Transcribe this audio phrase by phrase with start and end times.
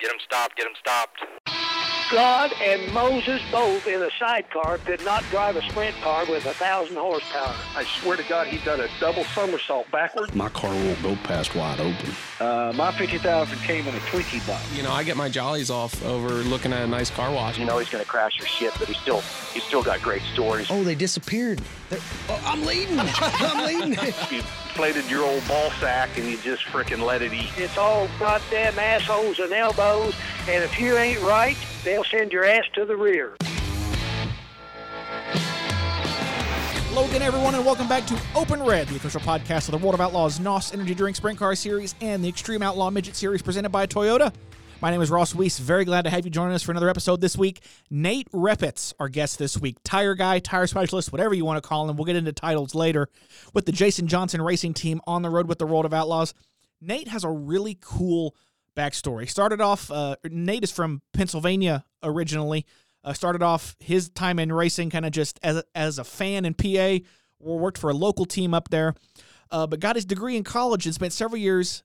[0.00, 0.56] Get him stopped.
[0.56, 1.20] Get him stopped.
[2.10, 6.54] God and Moses both in a sidecar could not drive a sprint car with a
[6.54, 7.54] thousand horsepower.
[7.76, 10.34] I swear to God, he done a double somersault backwards.
[10.34, 12.10] My car won't go past wide open.
[12.40, 14.74] Uh, my 50,000 came in a Twinkie box.
[14.74, 17.58] You know, I get my jollies off over looking at a nice car wash.
[17.58, 19.20] You know he's going to crash your shit, but he's still
[19.52, 20.68] he's still got great stories.
[20.70, 21.60] Oh, they disappeared.
[22.30, 22.96] Oh, I'm leading.
[23.00, 24.44] I'm leading.
[24.78, 27.50] you inflated your old ball sack and you just freaking let it eat.
[27.56, 30.14] It's all goddamn assholes and elbows,
[30.48, 33.36] and if you ain't right, they'll send your ass to the rear.
[36.92, 40.00] Logan, everyone, and welcome back to Open Red, the official podcast of the World of
[40.00, 43.86] Outlaws NOS Energy Drink Sprint Car Series and the Xtreme Outlaw Midget Series presented by
[43.86, 44.32] Toyota.
[44.80, 45.58] My name is Ross Weiss.
[45.58, 47.64] Very glad to have you join us for another episode this week.
[47.90, 49.76] Nate Repetz, our guest this week.
[49.82, 51.96] Tire guy, tire specialist, whatever you want to call him.
[51.96, 53.08] We'll get into titles later
[53.52, 56.32] with the Jason Johnson Racing Team on the road with the World of Outlaws.
[56.80, 58.36] Nate has a really cool
[58.76, 59.28] backstory.
[59.28, 62.64] Started off, uh, Nate is from Pennsylvania originally.
[63.02, 66.44] Uh, started off his time in racing kind of just as a, as a fan
[66.44, 67.04] in PA,
[67.40, 68.94] worked for a local team up there,
[69.50, 71.82] uh, but got his degree in college and spent several years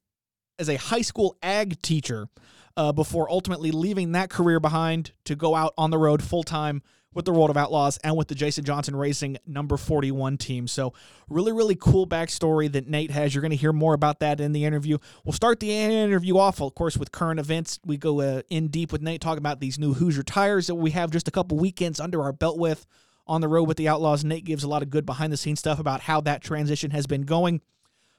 [0.59, 2.27] as a high school ag teacher
[2.75, 6.81] uh, before ultimately leaving that career behind to go out on the road full time
[7.13, 10.67] with the World of Outlaws and with the Jason Johnson Racing number 41 team.
[10.67, 10.93] So,
[11.29, 13.33] really, really cool backstory that Nate has.
[13.33, 14.97] You're going to hear more about that in the interview.
[15.23, 17.79] We'll start the interview off, of course, with current events.
[17.85, 20.91] We go uh, in deep with Nate, talking about these new Hoosier tires that we
[20.91, 22.85] have just a couple weekends under our belt with
[23.25, 24.23] on the road with the Outlaws.
[24.23, 27.07] Nate gives a lot of good behind the scenes stuff about how that transition has
[27.07, 27.61] been going.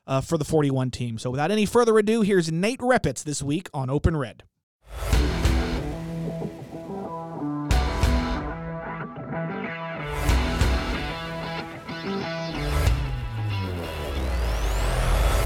[0.06, 1.16] Uh, for the 41 team.
[1.18, 4.42] So, without any further ado, here's Nate Repetz this week on Open Red.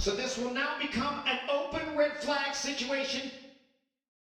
[0.08, 3.30] So this will now become an open red flag situation.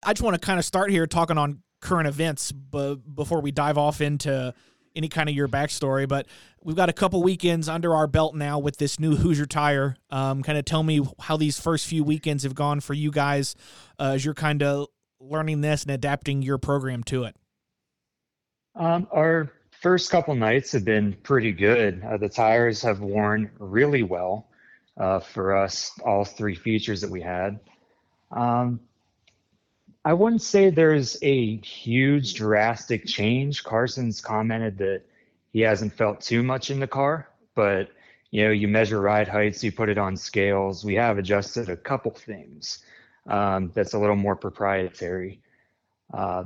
[0.03, 3.51] I just want to kind of start here talking on current events, but before we
[3.51, 4.55] dive off into
[4.97, 6.09] any kind of your backstory.
[6.09, 6.27] But
[6.69, 9.97] we've got a couple weekends under our belt now with this new Hoosier tire.
[10.11, 13.57] Um, kind of tell me how these first few weekends have gone for you guys
[13.99, 14.89] uh, as you're kind of
[15.19, 17.35] learning this and adapting your program to it.
[18.77, 19.51] Um, our
[19.81, 22.05] first couple nights have been pretty good.
[22.05, 24.47] Uh, the tires have worn really well
[24.99, 27.59] uh, for us, all three features that we had.
[28.31, 28.79] Um,
[30.05, 33.65] I wouldn't say there's a huge drastic change.
[33.65, 35.03] Carson's commented that
[35.53, 37.91] he hasn't felt too much in the car, but
[38.31, 40.85] you know, you measure ride heights, you put it on scales.
[40.85, 42.85] We have adjusted a couple things
[43.27, 45.41] um, that's a little more proprietary.
[46.13, 46.45] Uh,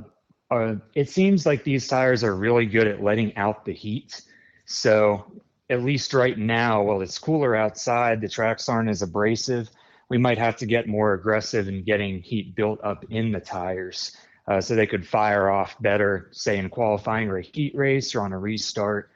[0.49, 4.21] uh, it seems like these tires are really good at letting out the heat.
[4.65, 9.69] So at least right now, while it's cooler outside, the tracks aren't as abrasive.
[10.09, 14.15] We might have to get more aggressive in getting heat built up in the tires
[14.47, 18.21] uh, so they could fire off better, say in qualifying or a heat race or
[18.21, 19.09] on a restart.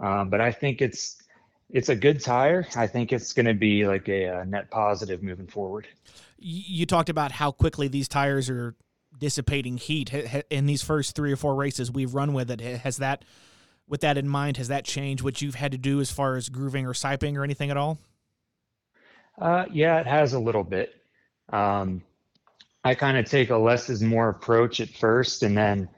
[0.00, 1.16] Um, but I think it's
[1.72, 2.66] it's a good tire.
[2.74, 5.86] I think it's going to be like a, a, net positive moving forward.
[6.38, 8.74] You talked about how quickly these tires are
[9.16, 10.12] dissipating heat
[10.50, 12.60] in these first three or four races we've run with it.
[12.60, 13.24] Has that
[13.86, 16.48] with that in mind, has that changed what you've had to do as far as
[16.48, 17.98] grooving or siping or anything at all?
[19.38, 20.94] Uh, yeah, it has a little bit.
[21.50, 22.02] Um,
[22.84, 25.88] I kind of take a less is more approach at first and then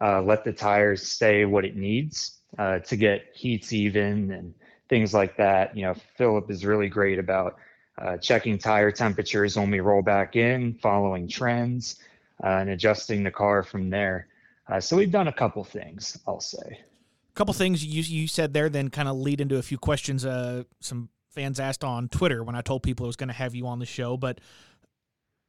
[0.00, 4.54] uh, let the tires stay what it needs uh, to get heats even and
[4.88, 5.76] things like that.
[5.76, 7.56] You know, Philip is really great about
[8.00, 12.00] uh, checking tire temperatures when we roll back in, following trends,
[12.42, 14.26] uh, and adjusting the car from there.
[14.68, 18.52] Uh, so we've done a couple things, I'll say A couple things you you said
[18.52, 22.44] there then kind of lead into a few questions uh some fans asked on Twitter
[22.44, 24.40] when I told people I was going to have you on the show but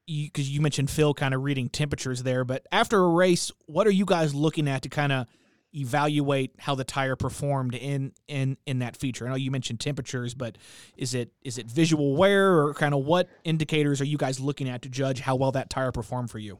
[0.06, 3.88] because you, you, mentioned Phil kind of reading temperatures there but after a race what
[3.88, 5.28] are you guys looking at to kind of
[5.76, 10.34] evaluate how the tire performed in in in that feature I know you mentioned temperatures
[10.34, 10.58] but
[10.98, 14.70] is it is it visual wear or kind of what indicators are you guys looking
[14.70, 16.60] at to judge how well that tire performed for you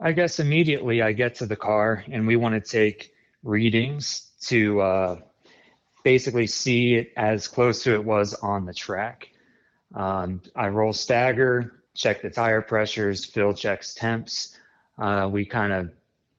[0.00, 3.12] I guess immediately I get to the car and we want to take
[3.44, 5.16] readings to uh,
[6.02, 9.28] basically see it as close to it was on the track.
[9.94, 14.56] Um, I roll stagger, check the tire pressures, Phil checks temps.
[14.98, 15.90] Uh, we kind of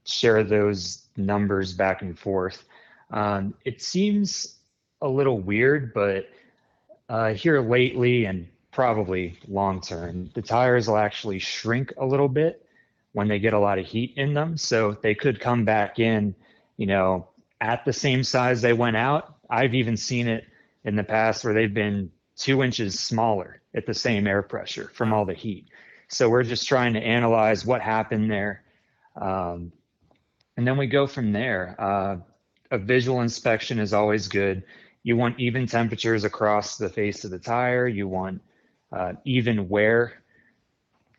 [0.06, 2.64] share those numbers back and forth.
[3.12, 4.56] Um, it seems
[5.02, 6.30] a little weird, but
[7.10, 12.66] uh, here lately and probably long term, the tires will actually shrink a little bit
[13.12, 14.58] when they get a lot of heat in them.
[14.58, 16.34] So they could come back in
[16.78, 17.28] you know,
[17.62, 19.36] at the same size they went out.
[19.50, 20.46] I've even seen it
[20.84, 25.14] in the past where they've been two inches smaller at the same air pressure from
[25.14, 25.68] all the heat.
[26.08, 28.64] So we're just trying to analyze what happened there.
[29.20, 29.72] Um,
[30.58, 31.76] and then we go from there.
[31.80, 32.18] Uh,
[32.72, 34.64] a visual inspection is always good.
[35.04, 37.88] You want even temperatures across the face of the tire.
[37.88, 38.42] You want
[38.92, 40.24] uh, even wear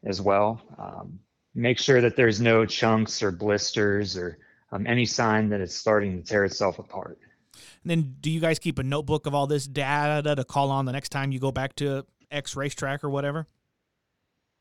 [0.04, 0.60] as well.
[0.78, 1.18] Um,
[1.54, 4.38] make sure that there's no chunks or blisters or
[4.72, 7.18] um, any sign that it's starting to tear itself apart.
[7.82, 10.84] And then, do you guys keep a notebook of all this data to call on
[10.84, 13.46] the next time you go back to X racetrack or whatever?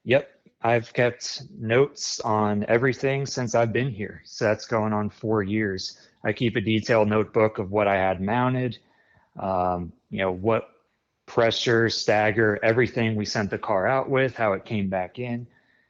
[0.06, 0.30] Yep,
[0.62, 4.22] I've kept notes on everything since I've been here.
[4.26, 5.98] So that's going on four years.
[6.24, 8.78] I keep a detailed notebook of what I had mounted,
[9.40, 10.70] um, you know, what
[11.26, 15.48] pressure, stagger, everything we sent the car out with, how it came back in.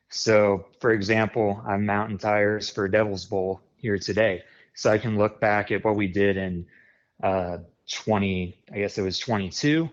[0.10, 4.44] So, for example, I'm mounting tires for Devil's Bowl here today.
[4.76, 6.66] So I can look back at what we did in
[7.24, 7.58] uh,
[7.90, 9.90] 20, I guess it was 22,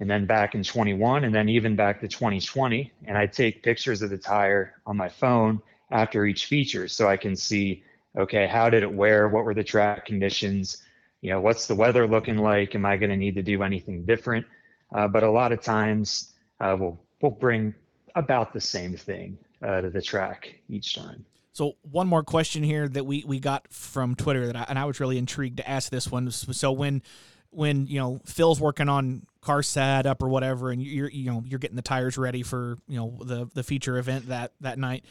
[0.00, 2.90] and then back in 21, and then even back to 2020.
[3.04, 7.16] And I take pictures of the tire on my phone after each feature so I
[7.16, 7.84] can see,
[8.18, 9.28] okay, how did it wear?
[9.28, 10.82] What were the track conditions?
[11.20, 12.74] You know, what's the weather looking like?
[12.74, 14.46] Am I going to need to do anything different?
[14.94, 17.74] Uh, but a lot of times uh, we'll, we'll bring
[18.14, 21.24] about the same thing uh, to the track each time.
[21.52, 24.86] So one more question here that we, we got from Twitter that I, and I
[24.86, 26.30] was really intrigued to ask this one.
[26.30, 27.02] So when
[27.50, 31.58] when you know Phil's working on car setup or whatever, and you're you know you're
[31.58, 35.04] getting the tires ready for you know the the feature event that that night,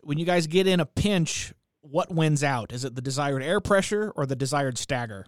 [0.00, 2.72] when you guys get in a pinch, what wins out?
[2.72, 5.26] Is it the desired air pressure or the desired stagger?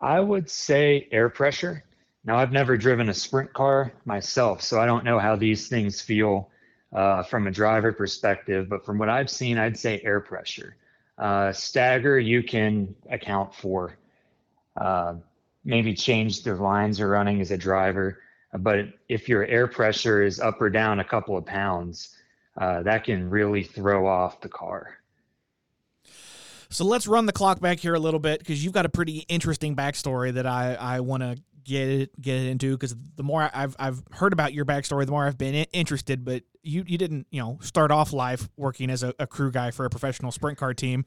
[0.00, 1.84] I would say air pressure.
[2.24, 6.02] Now I've never driven a sprint car myself, so I don't know how these things
[6.02, 6.50] feel
[6.92, 10.76] uh, from a driver perspective, but from what I've seen, I'd say air pressure.
[11.18, 13.96] Uh, stagger, you can account for.
[14.76, 15.14] Uh,
[15.64, 18.18] maybe change the lines you're running as a driver,
[18.58, 22.16] but if your air pressure is up or down a couple of pounds,
[22.58, 24.98] uh, that can really throw off the car.
[26.68, 29.26] So let's run the clock back here a little bit because you've got a pretty
[29.28, 34.02] interesting backstory that I, I want to get get into because the more I've I've
[34.10, 36.24] heard about your backstory, the more I've been interested.
[36.24, 39.70] But you you didn't you know start off life working as a, a crew guy
[39.70, 41.04] for a professional sprint car team,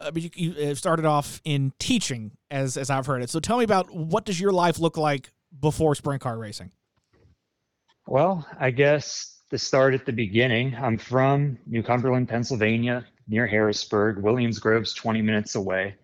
[0.00, 3.30] uh, but you, you uh, started off in teaching as as I've heard it.
[3.30, 6.72] So tell me about what does your life look like before sprint car racing?
[8.06, 14.18] Well, I guess to start at the beginning, I'm from New Cumberland, Pennsylvania, near Harrisburg.
[14.18, 15.94] Williams Grove's 20 minutes away.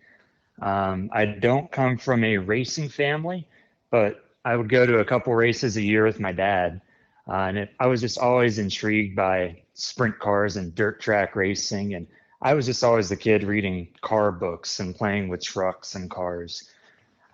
[0.61, 3.47] Um, I don't come from a racing family
[3.95, 6.81] but I would go to a couple races a year with my dad.
[7.27, 11.95] Uh, and it, I was just always intrigued by sprint cars and dirt track racing.
[11.95, 12.07] And
[12.41, 16.69] I was just always the kid reading car books and playing with trucks and cars.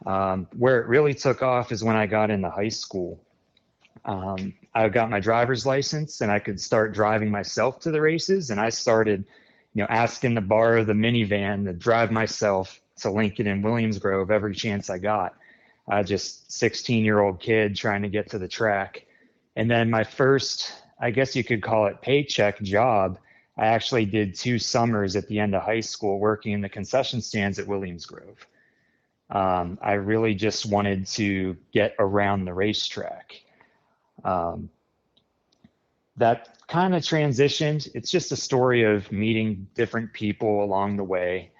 [0.06, 3.20] Um, where it really took off is when I got into high school.
[4.06, 8.50] Um, I got my driver's license and I could start driving myself to the races.
[8.50, 9.26] And I started,
[9.74, 14.32] you know, asking to borrow the minivan to drive myself to Lincoln and Williams Grove
[14.32, 15.36] every chance I got
[15.90, 19.06] uh, just 16 year old kid trying to get to the track.
[19.56, 23.18] And then my first, I guess you could call it paycheck job,
[23.57, 27.21] I actually did two summers at the end of high school working in the concession
[27.21, 28.48] stands at Williams Grove.
[29.30, 33.42] Um, I really just wanted to get around the racetrack.
[34.24, 34.69] Um,
[36.18, 37.89] that kind of transitioned.
[37.94, 41.52] It's just a story of meeting different people along the way.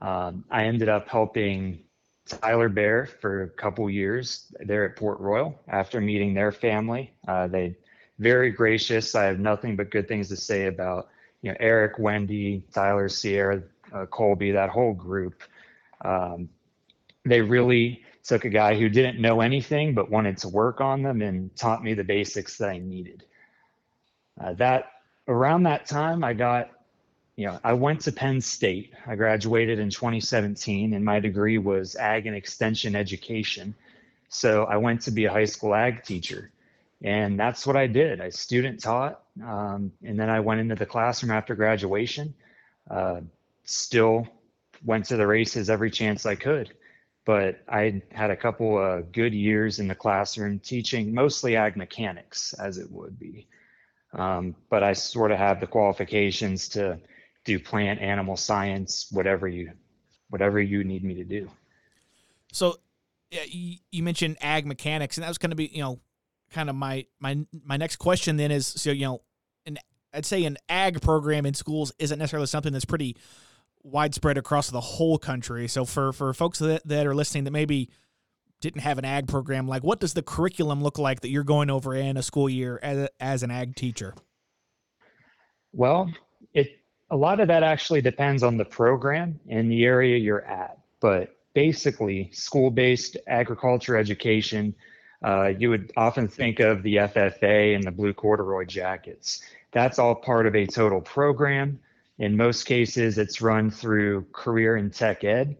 [0.00, 1.80] Um, I ended up helping
[2.26, 7.12] Tyler Bear for a couple years there at Port Royal after meeting their family.
[7.26, 7.76] Uh, they
[8.18, 9.14] very gracious.
[9.14, 11.08] I have nothing but good things to say about
[11.42, 13.62] you know Eric, Wendy, Tyler, Sierra,
[13.92, 15.42] uh, Colby, that whole group.
[16.04, 16.48] Um,
[17.24, 21.22] they really took a guy who didn't know anything but wanted to work on them
[21.22, 23.24] and taught me the basics that I needed.
[24.40, 24.92] Uh, that
[25.28, 26.70] around that time, I got
[27.42, 28.92] you know, I went to Penn State.
[29.04, 33.74] I graduated in 2017, and my degree was ag and extension education.
[34.28, 36.52] So I went to be a high school ag teacher,
[37.02, 38.20] and that's what I did.
[38.20, 42.32] I student taught, um, and then I went into the classroom after graduation.
[42.88, 43.22] Uh,
[43.64, 44.28] still
[44.84, 46.72] went to the races every chance I could,
[47.24, 52.52] but I had a couple of good years in the classroom teaching mostly ag mechanics,
[52.52, 53.48] as it would be.
[54.12, 57.00] Um, but I sort of have the qualifications to
[57.44, 59.72] do plant animal science whatever you
[60.30, 61.50] whatever you need me to do
[62.52, 62.76] so
[63.30, 66.00] you, you mentioned ag mechanics and that was going to be you know
[66.50, 69.22] kind of my my my next question then is so you know
[69.66, 69.78] an
[70.14, 73.16] i'd say an ag program in schools isn't necessarily something that's pretty
[73.82, 77.88] widespread across the whole country so for for folks that, that are listening that maybe
[78.62, 81.68] didn't have an ag program, like what does the curriculum look like that you're going
[81.68, 84.14] over in a school year as, as an ag teacher?
[85.72, 86.10] Well,
[87.12, 90.78] a lot of that actually depends on the program and the area you're at.
[90.98, 94.74] But basically, school-based agriculture education,
[95.22, 99.42] uh, you would often think of the FFA and the blue corduroy jackets.
[99.72, 101.78] That's all part of a total program.
[102.18, 105.58] In most cases, it's run through career and tech ed.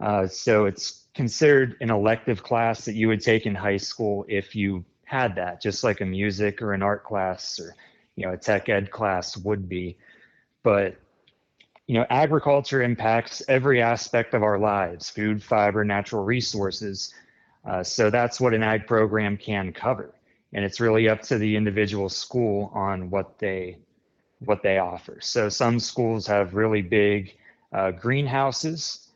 [0.00, 4.56] Uh, so it's considered an elective class that you would take in high school if
[4.56, 7.76] you had that, just like a music or an art class or
[8.16, 9.96] you know a tech ed class would be.
[10.62, 10.96] But
[11.86, 17.12] you know, agriculture impacts every aspect of our lives: food, fiber, natural resources.
[17.64, 20.14] Uh, so that's what an ag program can cover,
[20.52, 23.76] and it's really up to the individual school on what they
[24.40, 25.18] what they offer.
[25.20, 27.36] So some schools have really big
[27.72, 29.08] uh, greenhouses.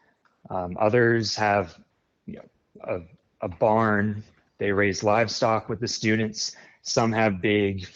[0.50, 1.78] Um, others have
[2.26, 2.44] you know,
[2.82, 3.00] a,
[3.40, 4.22] a barn.
[4.58, 6.56] They raise livestock with the students.
[6.82, 7.86] Some have big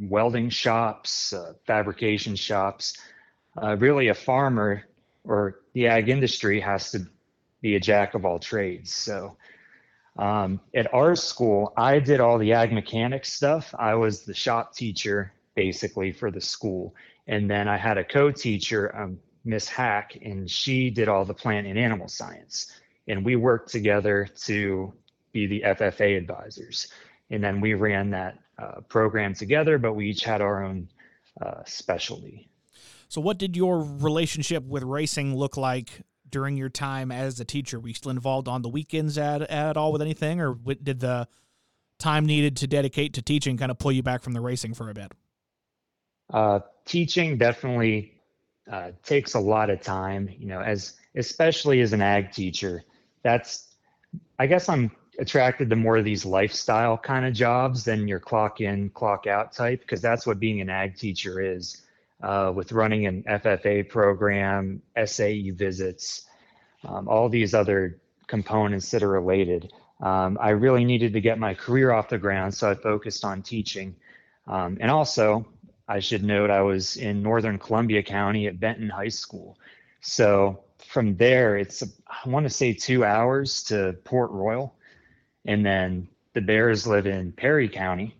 [0.00, 2.96] welding shops, uh, fabrication shops.
[3.60, 4.84] Uh, really, a farmer
[5.24, 7.06] or the ag industry has to
[7.62, 8.92] be a jack of all trades.
[8.92, 9.36] So,
[10.18, 13.74] um, at our school, I did all the ag mechanics stuff.
[13.78, 16.94] I was the shop teacher basically for the school.
[17.26, 21.66] And then I had a co-teacher, um, Miss Hack, and she did all the plant
[21.66, 22.72] and animal science.
[23.08, 24.92] And we worked together to
[25.32, 26.88] be the FFA advisors.
[27.30, 30.88] And then we ran that uh, program together, but we each had our own
[31.40, 32.48] uh, specialty.
[33.08, 37.78] So, what did your relationship with racing look like during your time as a teacher?
[37.78, 41.28] Were you still involved on the weekends at, at all with anything, or did the
[41.98, 44.90] time needed to dedicate to teaching kind of pull you back from the racing for
[44.90, 45.12] a bit?
[46.32, 48.14] Uh, teaching definitely
[48.70, 52.82] uh, takes a lot of time, you know, as especially as an ag teacher.
[53.22, 53.68] That's,
[54.38, 58.60] I guess I'm attracted to more of these lifestyle kind of jobs than your clock
[58.60, 61.82] in, clock out type, because that's what being an ag teacher is.
[62.22, 66.24] Uh, with running an FFA program, SAE visits,
[66.84, 69.70] um, all these other components that are related.
[70.00, 73.42] Um, I really needed to get my career off the ground, so I focused on
[73.42, 73.94] teaching.
[74.46, 75.46] Um, and also,
[75.88, 79.58] I should note I was in Northern Columbia County at Benton High School.
[80.00, 84.74] So from there, it's, I want to say two hours to Port Royal.
[85.46, 88.14] And then the Bears live in Perry County,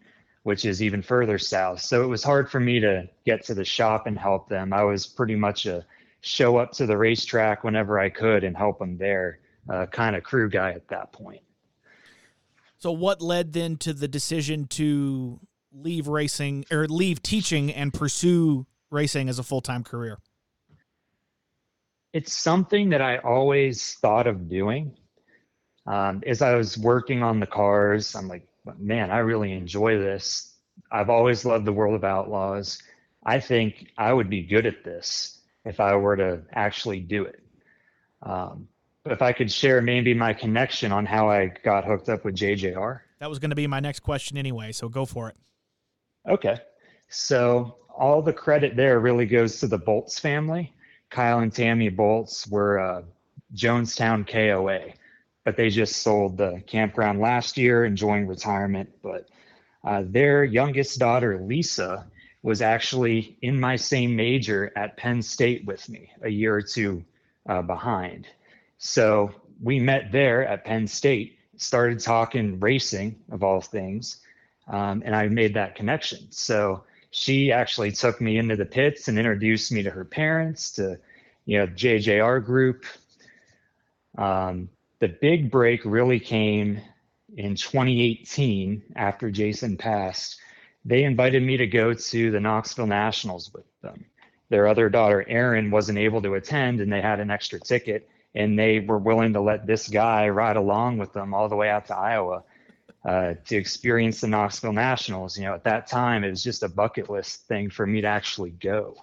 [0.44, 1.80] which is even further south.
[1.80, 4.72] So it was hard for me to get to the shop and help them.
[4.72, 5.84] I was pretty much a
[6.20, 10.22] show up to the racetrack whenever I could and help them there, uh, kind of
[10.22, 11.42] crew guy at that point.
[12.78, 15.40] So, what led then to the decision to
[15.72, 20.18] leave racing or leave teaching and pursue racing as a full time career?
[22.12, 24.96] It's something that I always thought of doing.
[25.86, 28.46] Um, as I was working on the cars, I'm like,
[28.78, 30.54] man, I really enjoy this.
[30.90, 32.82] I've always loved the world of outlaws.
[33.24, 37.40] I think I would be good at this if I were to actually do it.
[38.22, 38.68] Um,
[39.02, 42.34] but if I could share maybe my connection on how I got hooked up with
[42.34, 43.00] JJR.
[43.20, 45.36] That was going to be my next question anyway, so go for it.
[46.28, 46.58] Okay.
[47.08, 50.72] So all the credit there really goes to the Bolts family.
[51.10, 53.02] Kyle and Tammy Bolts were uh,
[53.54, 54.92] Jonestown KOA,
[55.46, 58.90] but they just sold the campground last year, enjoying retirement.
[59.02, 59.30] But
[59.84, 62.06] uh, their youngest daughter, Lisa,
[62.42, 67.04] was actually in my same major at Penn State with me, a year or two
[67.48, 68.26] uh, behind.
[68.78, 74.20] So we met there at Penn State, started talking racing of all things
[74.68, 76.26] um, and I made that connection.
[76.30, 80.98] So she actually took me into the pits and introduced me to her parents, to
[81.44, 82.84] you know JJR group.
[84.18, 84.68] Um,
[85.00, 86.80] the big break really came
[87.36, 90.38] in 2018 after Jason passed.
[90.84, 94.06] They invited me to go to the Knoxville Nationals with them.
[94.48, 98.58] Their other daughter, Erin, wasn't able to attend, and they had an extra ticket, and
[98.58, 101.86] they were willing to let this guy ride along with them all the way out
[101.86, 102.44] to Iowa
[103.04, 105.36] uh, to experience the Knoxville Nationals.
[105.36, 108.06] You know, at that time, it was just a bucket list thing for me to
[108.06, 108.96] actually go.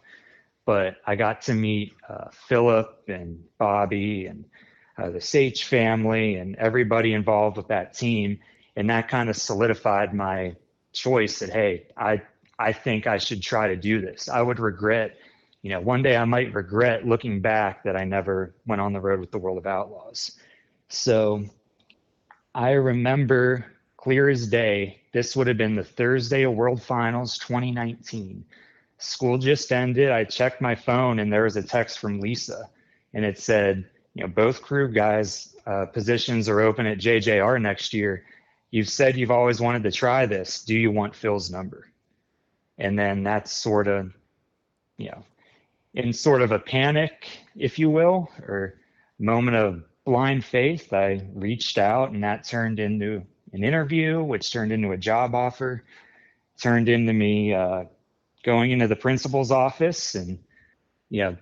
[0.66, 4.46] But I got to meet uh, Philip and Bobby and
[4.98, 8.40] uh, the Sage family and everybody involved with that team.
[8.76, 10.56] And that kind of solidified my
[10.94, 12.22] choice that, hey, I,
[12.58, 14.30] I think I should try to do this.
[14.30, 15.18] I would regret,
[15.62, 19.02] you know, one day I might regret looking back that I never went on the
[19.02, 20.40] road with the World of Outlaws.
[20.90, 21.46] So
[22.54, 23.66] I remember
[24.04, 25.02] clear as day.
[25.14, 28.44] This would have been the Thursday of World Finals 2019.
[28.98, 30.12] School just ended.
[30.12, 32.70] I checked my phone and there was a text from Lisa
[33.14, 37.94] and it said, you know, both crew guys uh, positions are open at JJR next
[37.94, 38.26] year.
[38.72, 40.64] You've said you've always wanted to try this.
[40.64, 41.90] Do you want Phil's number?
[42.78, 44.14] And then that's sort of,
[44.98, 45.24] you know,
[45.94, 48.80] in sort of a panic, if you will, or
[49.20, 54.72] moment of blind faith, I reached out and that turned into an interview, which turned
[54.72, 55.84] into a job offer,
[56.60, 57.86] turned into me uh,
[58.44, 60.16] going into the principal's office.
[60.16, 60.40] And,
[61.10, 61.38] you know,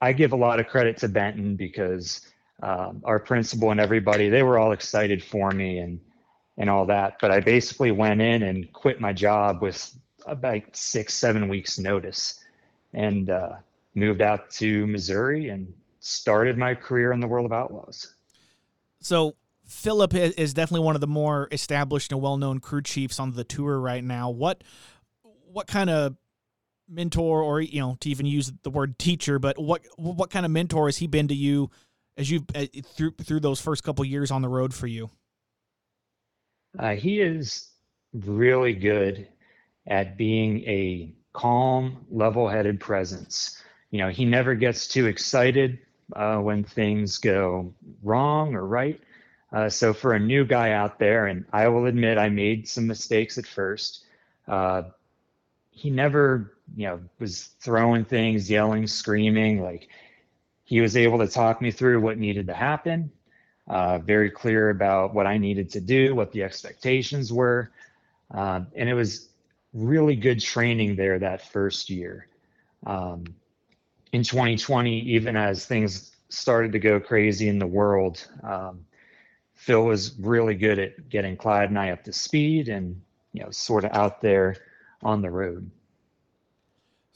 [0.00, 2.20] I give a lot of credit to Benton because
[2.62, 6.00] um, our principal and everybody, they were all excited for me and,
[6.56, 7.18] and all that.
[7.20, 9.94] But I basically went in and quit my job with
[10.26, 12.40] about six, seven weeks notice
[12.92, 13.54] and uh,
[13.94, 18.14] moved out to Missouri and started my career in the world of outlaws.
[19.00, 19.34] So
[19.66, 23.78] Philip is definitely one of the more established and well-known crew chiefs on the tour
[23.78, 24.30] right now.
[24.30, 24.64] What
[25.50, 26.16] what kind of
[26.88, 30.52] mentor, or you know, to even use the word teacher, but what what kind of
[30.52, 31.70] mentor has he been to you
[32.16, 35.10] as you uh, through through those first couple years on the road for you?
[36.78, 37.68] Uh, he is
[38.12, 39.28] really good
[39.86, 43.62] at being a calm, level-headed presence.
[43.90, 45.78] You know, he never gets too excited
[46.14, 49.00] uh, when things go wrong or right.
[49.50, 52.86] Uh, so for a new guy out there, and I will admit I made some
[52.86, 54.04] mistakes at first.
[54.46, 54.82] Uh,
[55.70, 59.62] he never, you know, was throwing things, yelling, screaming.
[59.62, 59.88] Like
[60.64, 63.10] he was able to talk me through what needed to happen.
[63.66, 67.70] Uh, very clear about what I needed to do, what the expectations were,
[68.30, 69.28] um, and it was
[69.74, 72.28] really good training there that first year.
[72.86, 73.24] Um,
[74.12, 78.86] in 2020, even as things started to go crazy in the world, um,
[79.54, 83.00] Phil was really good at getting Clyde and I up to speed and
[83.32, 84.56] you know sort of out there
[85.02, 85.70] on the road.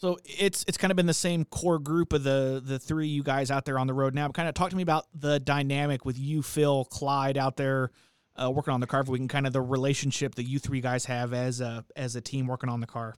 [0.03, 3.23] So it's it's kind of been the same core group of the the three you
[3.23, 4.27] guys out there on the road now.
[4.31, 7.93] Kind of talk to me about the dynamic with you, Phil, Clyde out there
[8.35, 9.03] uh, working on the car.
[9.03, 12.17] If we can kind of the relationship that you three guys have as a as
[12.17, 13.15] a team working on the car.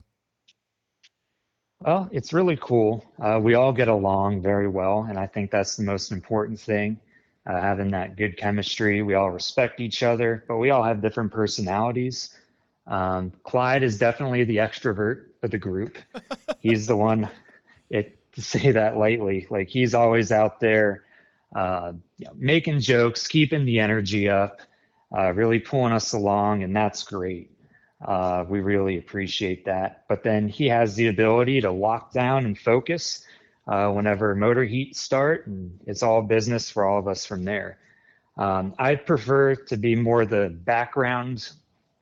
[1.79, 3.03] Well, it's really cool.
[3.19, 6.99] Uh, we all get along very well, and I think that's the most important thing.
[7.47, 9.01] Uh, having that good chemistry.
[9.01, 12.37] We all respect each other, but we all have different personalities.
[12.85, 15.97] Um, Clyde is definitely the extrovert of the group.
[16.59, 17.29] he's the one,
[17.89, 21.05] it, to say that lightly, like he's always out there
[21.55, 24.59] uh, you know, making jokes, keeping the energy up,
[25.17, 27.49] uh, really pulling us along, and that's great.
[28.05, 30.03] Uh, we really appreciate that.
[30.09, 33.25] But then he has the ability to lock down and focus
[33.67, 37.77] uh, whenever motor heat start, and it's all business for all of us from there.
[38.37, 41.49] Um, I prefer to be more the background,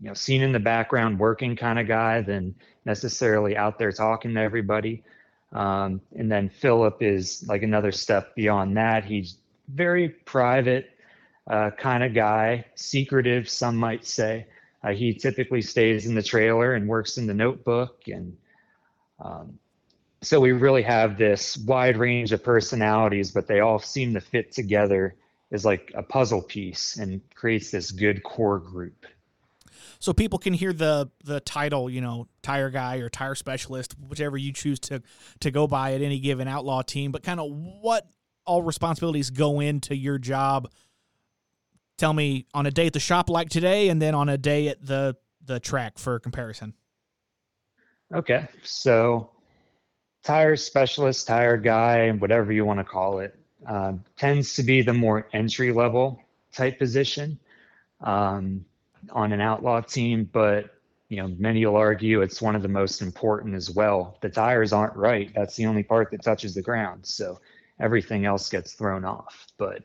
[0.02, 4.34] you know, seen in the background working kind of guy than necessarily out there talking
[4.34, 5.04] to everybody.
[5.52, 9.06] Um, and then Philip is like another step beyond that.
[9.06, 10.90] He's very private
[11.48, 14.48] uh, kind of guy, secretive, some might say.
[14.84, 18.08] Uh, he typically stays in the trailer and works in the notebook.
[18.08, 18.38] And
[19.20, 19.60] um,
[20.22, 24.52] so we really have this wide range of personalities, but they all seem to fit
[24.52, 25.16] together
[25.52, 29.06] as like a puzzle piece and creates this good core group.
[30.04, 34.36] So people can hear the the title, you know, tire guy or tire specialist, whichever
[34.36, 35.02] you choose to
[35.40, 37.14] to go by at any given outlaw team.
[37.14, 38.06] But kind of what
[38.46, 40.70] all responsibilities go into your job
[41.98, 44.68] tell me on a day at the shop like today and then on a day
[44.68, 46.74] at the the track for comparison
[48.14, 49.30] okay so
[50.22, 54.92] tire specialist tire guy whatever you want to call it uh, tends to be the
[54.92, 56.20] more entry level
[56.52, 57.40] type position
[58.02, 58.66] um,
[59.12, 60.66] on an outlaw team but
[61.10, 64.74] you know many will argue it's one of the most important as well the tires
[64.74, 67.40] aren't right that's the only part that touches the ground so
[67.80, 69.84] everything else gets thrown off but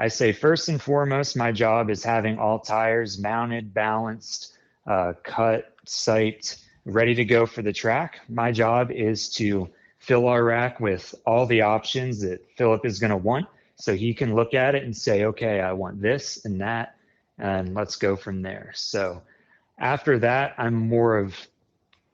[0.00, 5.74] I say first and foremost, my job is having all tires mounted, balanced, uh, cut,
[5.84, 8.20] sight, ready to go for the track.
[8.28, 9.68] My job is to
[9.98, 13.46] fill our rack with all the options that Philip is going to want.
[13.74, 16.94] So he can look at it and say, okay, I want this and that,
[17.38, 18.72] and let's go from there.
[18.74, 19.22] So
[19.78, 21.34] after that, I'm more of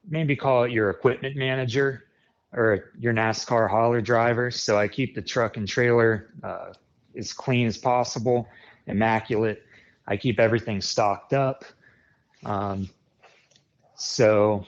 [0.08, 2.04] maybe call it your equipment manager
[2.52, 4.50] or your NASCAR hauler driver.
[4.50, 6.72] So I keep the truck and trailer uh,
[7.16, 8.48] as clean as possible,
[8.86, 9.62] immaculate.
[10.06, 11.64] I keep everything stocked up.
[12.44, 12.90] Um,
[13.96, 14.66] so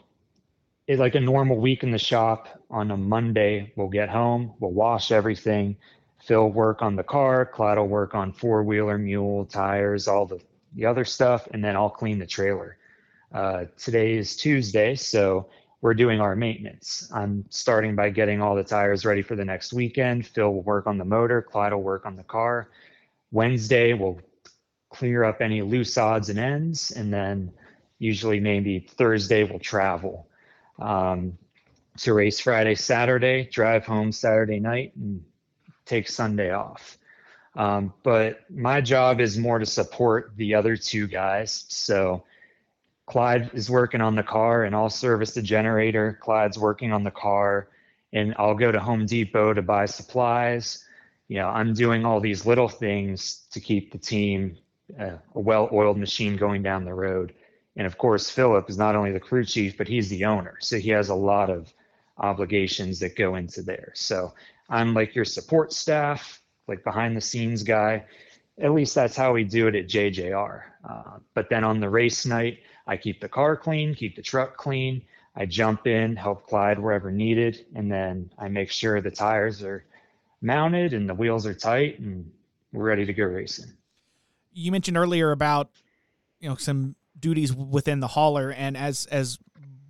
[0.86, 4.72] it's like a normal week in the shop on a Monday, we'll get home, we'll
[4.72, 5.76] wash everything.
[6.26, 10.40] Phil work on the car, Clyde will work on four wheeler, mule, tires, all the,
[10.74, 12.78] the other stuff, and then I'll clean the trailer.
[13.32, 15.48] Uh, today is Tuesday, so
[15.80, 17.08] we're doing our maintenance.
[17.14, 20.26] I'm starting by getting all the tires ready for the next weekend.
[20.26, 22.70] Phil will work on the motor, Clyde will work on the car.
[23.30, 24.20] Wednesday, we'll
[24.90, 27.52] clear up any loose odds and ends, and then
[28.00, 30.26] usually maybe Thursday, we'll travel
[30.80, 31.38] um,
[31.98, 35.24] to race Friday, Saturday, drive home Saturday night, and
[35.86, 36.98] take Sunday off.
[37.54, 41.64] Um, but my job is more to support the other two guys.
[41.68, 42.24] So
[43.06, 46.18] Clyde is working on the car and I'll service the generator.
[46.20, 47.68] Clyde's working on the car
[48.12, 50.84] and I'll go to Home Depot to buy supplies.
[51.28, 54.58] You know, I'm doing all these little things to keep the team
[55.00, 57.32] uh, a well oiled machine going down the road.
[57.76, 60.56] And of course, Philip is not only the crew chief, but he's the owner.
[60.60, 61.72] So he has a lot of
[62.18, 63.92] obligations that go into there.
[63.94, 64.32] So
[64.68, 68.04] I'm like your support staff, like behind the scenes guy.
[68.60, 70.62] At least that's how we do it at JJR.
[70.88, 74.56] Uh, but then on the race night, I keep the car clean, keep the truck
[74.56, 75.02] clean.
[75.34, 79.84] I jump in, help Clyde wherever needed, and then I make sure the tires are
[80.40, 82.30] mounted and the wheels are tight and
[82.72, 83.72] we're ready to go racing.
[84.52, 85.70] You mentioned earlier about
[86.40, 89.38] you know some duties within the hauler, and as as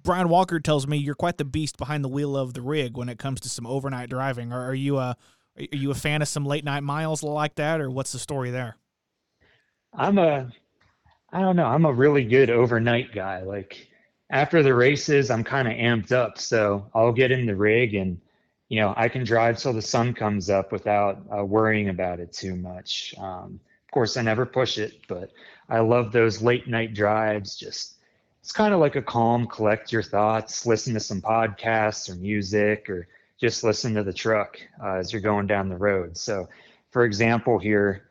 [0.06, 3.08] Brian Walker tells me, you're quite the beast behind the wheel of the rig when
[3.08, 4.52] it comes to some overnight driving.
[4.52, 5.16] Are, are you a
[5.58, 8.50] are you a fan of some late night miles like that, or what's the story
[8.50, 8.76] there?
[9.92, 10.52] I'm a,
[11.32, 11.66] I don't know.
[11.66, 13.42] I'm a really good overnight guy.
[13.42, 13.88] Like
[14.30, 18.20] after the races, I'm kind of amped up, so I'll get in the rig and,
[18.68, 22.32] you know, I can drive till the sun comes up without uh, worrying about it
[22.32, 23.14] too much.
[23.18, 25.32] Um, of course, I never push it, but
[25.68, 27.56] I love those late night drives.
[27.56, 27.95] Just
[28.46, 32.88] it's kind of like a calm, collect your thoughts, listen to some podcasts or music,
[32.88, 33.08] or
[33.40, 36.16] just listen to the truck uh, as you're going down the road.
[36.16, 36.48] So,
[36.92, 38.08] for example, here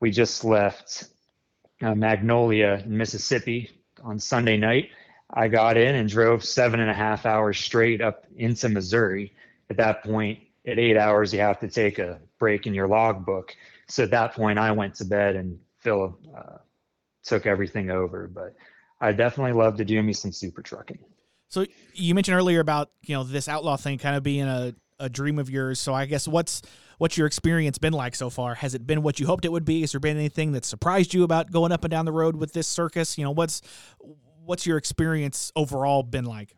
[0.00, 1.08] we just left
[1.82, 4.88] uh, Magnolia, Mississippi on Sunday night.
[5.34, 9.34] I got in and drove seven and a half hours straight up into Missouri.
[9.68, 13.54] At that point, at eight hours, you have to take a break in your logbook.
[13.88, 16.56] So at that point, I went to bed and Phil uh,
[17.22, 18.26] took everything over.
[18.28, 18.54] But
[19.00, 20.98] I definitely love to do me some super trucking.
[21.48, 25.08] So you mentioned earlier about you know this outlaw thing kind of being a, a
[25.08, 25.78] dream of yours.
[25.78, 26.62] So I guess what's
[26.98, 28.54] what's your experience been like so far?
[28.54, 29.82] Has it been what you hoped it would be?
[29.82, 32.52] Has there been anything that surprised you about going up and down the road with
[32.52, 33.18] this circus?
[33.18, 33.62] You know what's
[34.44, 36.56] what's your experience overall been like?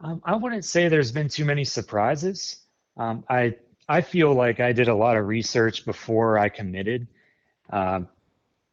[0.00, 2.58] Um, I wouldn't say there's been too many surprises.
[2.96, 3.56] Um, I
[3.88, 7.06] I feel like I did a lot of research before I committed.
[7.70, 8.08] Um,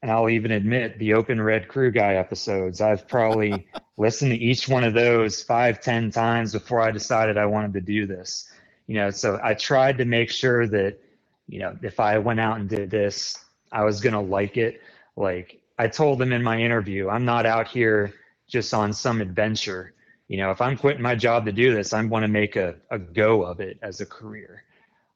[0.03, 2.81] and I'll even admit the Open Red Crew Guy episodes.
[2.81, 3.65] I've probably
[3.97, 7.81] listened to each one of those five, ten times before I decided I wanted to
[7.81, 8.51] do this.
[8.87, 10.99] You know, so I tried to make sure that,
[11.47, 14.81] you know, if I went out and did this, I was gonna like it.
[15.15, 18.13] Like I told them in my interview, I'm not out here
[18.45, 19.93] just on some adventure.
[20.27, 22.99] You know, if I'm quitting my job to do this, I'm gonna make a, a
[22.99, 24.63] go of it as a career.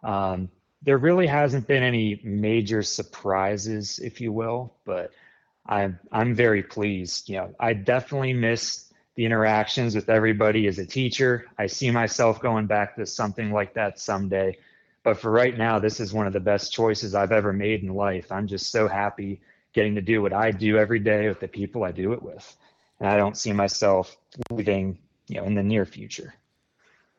[0.01, 0.47] Um,
[0.83, 5.11] there really hasn't been any major surprises, if you will, but
[5.65, 7.29] I'm I'm very pleased.
[7.29, 8.85] You know, I definitely miss
[9.15, 11.47] the interactions with everybody as a teacher.
[11.57, 14.57] I see myself going back to something like that someday.
[15.03, 17.93] But for right now, this is one of the best choices I've ever made in
[17.93, 18.31] life.
[18.31, 19.41] I'm just so happy
[19.73, 22.55] getting to do what I do every day with the people I do it with.
[22.99, 24.15] And I don't see myself
[24.51, 26.33] leaving, you know, in the near future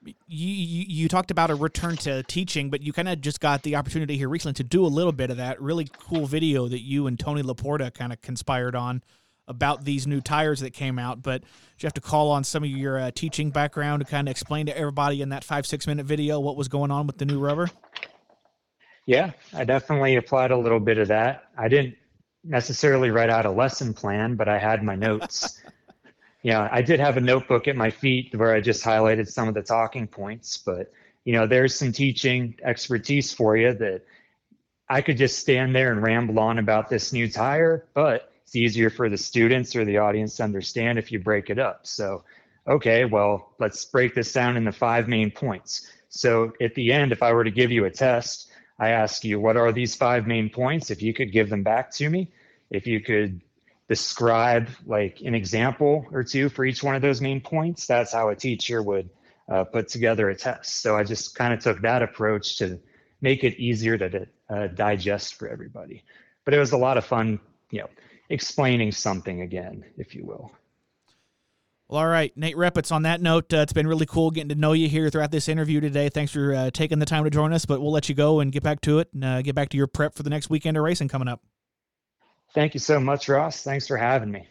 [0.04, 3.62] you, you, you talked about a return to teaching, but you kind of just got
[3.62, 5.60] the opportunity here recently to do a little bit of that.
[5.60, 9.02] Really cool video that you and Tony Laporta kind of conspired on
[9.46, 11.22] about these new tires that came out.
[11.22, 11.42] But
[11.78, 14.66] you have to call on some of your uh, teaching background to kind of explain
[14.66, 17.38] to everybody in that five six minute video what was going on with the new
[17.38, 17.70] rubber.
[19.06, 21.44] Yeah, I definitely applied a little bit of that.
[21.56, 21.96] I didn't
[22.44, 25.60] necessarily write out a lesson plan, but I had my notes.
[26.42, 29.54] yeah, I did have a notebook at my feet where I just highlighted some of
[29.54, 30.92] the talking points, but
[31.24, 34.02] you know, there's some teaching expertise for you that
[34.88, 38.88] I could just stand there and ramble on about this new tire, but it's easier
[38.88, 41.86] for the students or the audience to understand if you break it up.
[41.86, 42.24] So,
[42.66, 45.90] okay, well, let's break this down into five main points.
[46.08, 49.40] So at the end, if I were to give you a test, I ask you,
[49.40, 50.90] what are these five main points?
[50.90, 52.32] If you could give them back to me,
[52.70, 53.42] if you could
[53.88, 58.28] describe like an example or two for each one of those main points, that's how
[58.28, 59.08] a teacher would
[59.50, 60.82] uh, put together a test.
[60.82, 62.78] So I just kind of took that approach to
[63.20, 66.04] make it easier to uh, digest for everybody.
[66.44, 67.88] But it was a lot of fun, you know,
[68.28, 70.52] explaining something again, if you will.
[71.88, 72.92] Well, all right, Nate Repetz.
[72.92, 75.48] On that note, uh, it's been really cool getting to know you here throughout this
[75.48, 76.10] interview today.
[76.10, 77.64] Thanks for uh, taking the time to join us.
[77.64, 79.78] But we'll let you go and get back to it and uh, get back to
[79.78, 81.40] your prep for the next weekend of racing coming up.
[82.54, 83.62] Thank you so much, Ross.
[83.62, 84.48] Thanks for having me.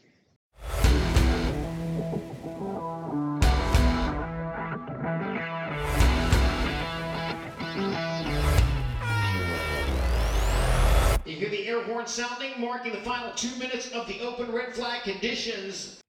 [12.17, 16.01] sounding, marking the final two minutes of the open red flag conditions.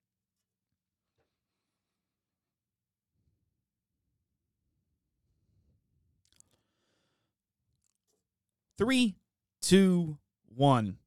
[8.78, 9.16] Three,
[9.60, 10.18] two,
[10.54, 10.98] one.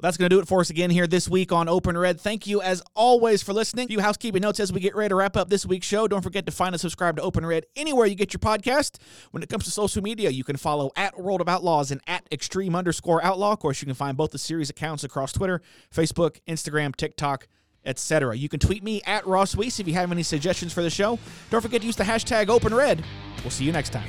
[0.00, 2.20] That's going to do it for us again here this week on Open Red.
[2.20, 3.84] Thank you, as always, for listening.
[3.84, 6.08] A few housekeeping notes as we get ready to wrap up this week's show.
[6.08, 8.98] Don't forget to find and subscribe to Open Red anywhere you get your podcast.
[9.30, 12.28] When it comes to social media, you can follow at World of Outlaws and at
[12.30, 13.52] Xtreme underscore Outlaw.
[13.52, 15.60] Of course, you can find both the series accounts across Twitter,
[15.94, 17.46] Facebook, Instagram, TikTok,
[17.84, 18.36] etc.
[18.36, 21.18] You can tweet me at Ross Weiss if you have any suggestions for the show.
[21.50, 23.04] Don't forget to use the hashtag Open Red.
[23.42, 24.08] We'll see you next time.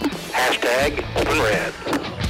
[0.00, 2.21] Hashtag Open Red.